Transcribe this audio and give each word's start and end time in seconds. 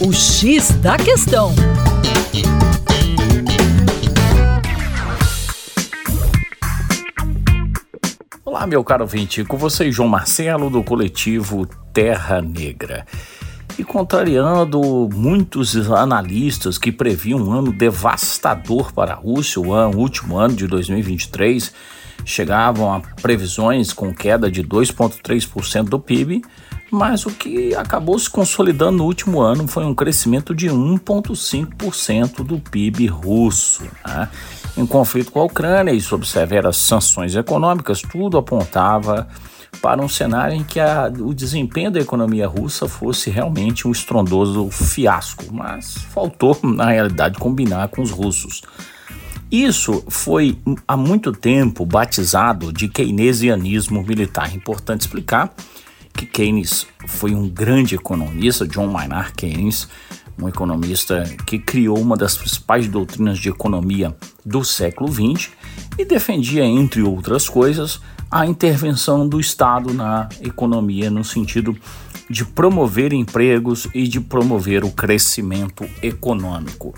O 0.00 0.12
X 0.12 0.70
da 0.80 0.96
Questão. 0.96 1.52
Olá, 8.44 8.64
meu 8.64 8.84
caro 8.84 9.02
ouvinte, 9.02 9.42
com 9.42 9.56
vocês, 9.56 9.92
João 9.92 10.08
Marcelo, 10.08 10.70
do 10.70 10.84
coletivo 10.84 11.66
Terra 11.92 12.40
Negra. 12.40 13.04
E 13.76 13.82
contrariando 13.82 14.80
muitos 15.12 15.90
analistas 15.90 16.78
que 16.78 16.92
previam 16.92 17.40
um 17.40 17.52
ano 17.52 17.72
devastador 17.72 18.92
para 18.92 19.14
a 19.14 19.16
Rússia, 19.16 19.60
o, 19.60 19.72
ano, 19.72 19.98
o 19.98 20.00
último 20.00 20.38
ano 20.38 20.54
de 20.54 20.68
2023, 20.68 21.74
chegavam 22.24 22.94
a 22.94 23.00
previsões 23.00 23.92
com 23.92 24.14
queda 24.14 24.48
de 24.48 24.62
2,3% 24.62 25.88
do 25.88 25.98
PIB, 25.98 26.42
mas 26.90 27.26
o 27.26 27.30
que 27.30 27.74
acabou 27.74 28.18
se 28.18 28.30
consolidando 28.30 28.98
no 28.98 29.04
último 29.04 29.40
ano 29.40 29.66
foi 29.68 29.84
um 29.84 29.94
crescimento 29.94 30.54
de 30.54 30.68
1,5% 30.68 32.42
do 32.42 32.58
PIB 32.58 33.06
russo. 33.06 33.84
Né? 34.06 34.28
Em 34.76 34.86
conflito 34.86 35.30
com 35.30 35.40
a 35.40 35.44
Ucrânia 35.44 35.92
e 35.92 36.00
sob 36.00 36.26
severas 36.26 36.76
sanções 36.76 37.34
econômicas, 37.34 38.00
tudo 38.00 38.38
apontava 38.38 39.28
para 39.82 40.02
um 40.02 40.08
cenário 40.08 40.56
em 40.56 40.64
que 40.64 40.80
a, 40.80 41.12
o 41.20 41.34
desempenho 41.34 41.90
da 41.90 42.00
economia 42.00 42.48
russa 42.48 42.88
fosse 42.88 43.30
realmente 43.30 43.86
um 43.86 43.92
estrondoso 43.92 44.70
fiasco, 44.70 45.44
mas 45.52 45.94
faltou, 45.94 46.58
na 46.62 46.90
realidade, 46.90 47.38
combinar 47.38 47.88
com 47.88 48.02
os 48.02 48.10
russos. 48.10 48.62
Isso 49.50 50.04
foi 50.08 50.58
há 50.86 50.96
muito 50.96 51.32
tempo 51.32 51.86
batizado 51.86 52.72
de 52.72 52.88
keynesianismo 52.88 54.02
militar. 54.02 54.54
Importante 54.54 55.02
explicar 55.02 55.54
que 56.18 56.26
Keynes 56.26 56.84
foi 57.06 57.32
um 57.32 57.48
grande 57.48 57.94
economista, 57.94 58.66
John 58.66 58.88
Maynard 58.88 59.32
Keynes, 59.34 59.86
um 60.36 60.48
economista 60.48 61.22
que 61.46 61.60
criou 61.60 61.96
uma 61.96 62.16
das 62.16 62.36
principais 62.36 62.88
doutrinas 62.88 63.38
de 63.38 63.48
economia 63.48 64.16
do 64.44 64.64
século 64.64 65.12
XX 65.12 65.50
e 65.96 66.04
defendia, 66.04 66.64
entre 66.64 67.02
outras 67.02 67.48
coisas, 67.48 68.00
a 68.28 68.44
intervenção 68.44 69.28
do 69.28 69.38
Estado 69.38 69.94
na 69.94 70.28
economia 70.40 71.08
no 71.08 71.22
sentido 71.22 71.76
de 72.28 72.44
promover 72.44 73.12
empregos 73.12 73.86
e 73.94 74.08
de 74.08 74.20
promover 74.20 74.84
o 74.84 74.90
crescimento 74.90 75.88
econômico. 76.02 76.94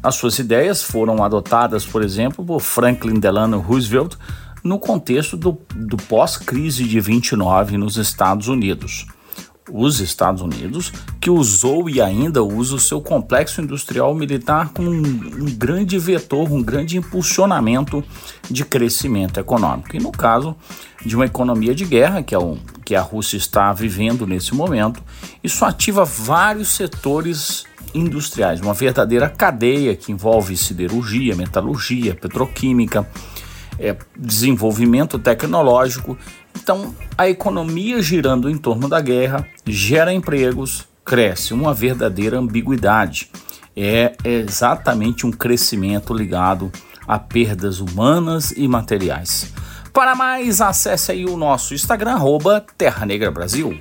As 0.00 0.14
suas 0.14 0.38
ideias 0.38 0.80
foram 0.80 1.24
adotadas, 1.24 1.84
por 1.84 2.02
exemplo, 2.02 2.44
por 2.44 2.60
Franklin 2.60 3.18
Delano 3.18 3.58
Roosevelt 3.58 4.16
no 4.62 4.78
contexto 4.78 5.36
do, 5.36 5.58
do 5.74 5.96
pós-crise 5.96 6.84
de 6.84 7.00
29 7.00 7.76
nos 7.76 7.96
Estados 7.96 8.48
Unidos. 8.48 9.06
Os 9.72 10.00
Estados 10.00 10.42
Unidos, 10.42 10.92
que 11.20 11.30
usou 11.30 11.88
e 11.88 12.00
ainda 12.00 12.42
usa 12.42 12.74
o 12.74 12.80
seu 12.80 13.00
complexo 13.00 13.60
industrial 13.60 14.12
militar 14.14 14.70
como 14.70 14.90
um, 14.90 14.96
um 14.96 15.54
grande 15.54 15.96
vetor, 15.96 16.50
um 16.50 16.62
grande 16.62 16.96
impulsionamento 16.96 18.02
de 18.50 18.64
crescimento 18.64 19.38
econômico. 19.38 19.94
E 19.94 20.00
no 20.00 20.10
caso 20.10 20.56
de 21.06 21.14
uma 21.14 21.26
economia 21.26 21.74
de 21.74 21.84
guerra, 21.84 22.22
que, 22.22 22.34
é 22.34 22.38
o, 22.38 22.58
que 22.84 22.96
a 22.96 23.00
Rússia 23.00 23.36
está 23.36 23.72
vivendo 23.72 24.26
nesse 24.26 24.54
momento, 24.54 25.00
isso 25.42 25.64
ativa 25.64 26.04
vários 26.04 26.68
setores 26.68 27.64
industriais, 27.94 28.60
uma 28.60 28.74
verdadeira 28.74 29.28
cadeia 29.28 29.96
que 29.96 30.12
envolve 30.12 30.56
siderurgia, 30.56 31.34
metalurgia, 31.34 32.14
petroquímica, 32.14 33.08
é, 33.80 33.96
desenvolvimento 34.16 35.18
tecnológico. 35.18 36.16
Então, 36.54 36.94
a 37.16 37.28
economia 37.28 38.02
girando 38.02 38.50
em 38.50 38.58
torno 38.58 38.88
da 38.88 39.00
guerra 39.00 39.46
gera 39.66 40.12
empregos, 40.12 40.86
cresce, 41.04 41.54
uma 41.54 41.72
verdadeira 41.72 42.38
ambiguidade. 42.38 43.30
É 43.74 44.14
exatamente 44.22 45.26
um 45.26 45.30
crescimento 45.30 46.12
ligado 46.12 46.70
a 47.08 47.18
perdas 47.18 47.80
humanas 47.80 48.52
e 48.54 48.68
materiais. 48.68 49.52
Para 49.92 50.14
mais, 50.14 50.60
acesse 50.60 51.10
aí 51.10 51.24
o 51.24 51.36
nosso 51.36 51.74
Instagram, 51.74 52.12
arroba 52.12 52.64
Terra 52.76 53.06
Negra 53.06 53.30
Brasil. 53.30 53.78